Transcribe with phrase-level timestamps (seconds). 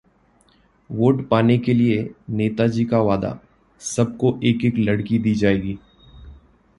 [0.89, 2.09] vote पाने के लिए
[2.29, 3.37] नेताजी का वादा-
[3.81, 5.77] सबको एक-एक लड़की दी जाएगी